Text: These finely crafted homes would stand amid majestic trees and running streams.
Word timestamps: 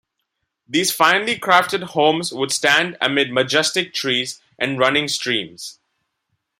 These 0.67 0.91
finely 0.91 1.35
crafted 1.39 1.83
homes 1.83 2.33
would 2.33 2.49
stand 2.51 2.97
amid 2.99 3.31
majestic 3.31 3.93
trees 3.93 4.41
and 4.57 4.79
running 4.79 5.07
streams. 5.07 5.77